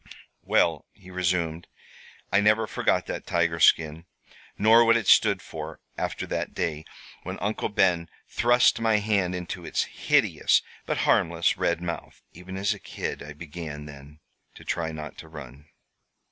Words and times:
"Well," 0.41 0.87
he 0.93 1.11
resumed, 1.11 1.67
"I 2.31 2.39
never 2.41 2.65
forgot 2.65 3.05
that 3.05 3.27
tiger 3.27 3.59
skin, 3.59 4.05
nor 4.57 4.83
what 4.83 4.97
it 4.97 5.05
stood 5.05 5.43
for, 5.43 5.79
after 5.95 6.25
that 6.25 6.55
day 6.55 6.85
when 7.21 7.37
Uncle 7.37 7.69
Ben 7.69 8.09
thrust 8.27 8.79
my 8.79 8.95
hand 8.97 9.35
into 9.35 9.63
its 9.63 9.83
hideous, 9.83 10.63
but 10.87 10.97
harmless, 11.05 11.55
red 11.55 11.83
mouth. 11.83 12.23
Even 12.33 12.57
as 12.57 12.73
a 12.73 12.79
kid 12.79 13.21
I 13.21 13.33
began, 13.33 13.85
then, 13.85 14.19
to 14.55 14.65
try 14.65 14.91
not 14.91 15.19
to 15.19 15.27
run. 15.27 15.69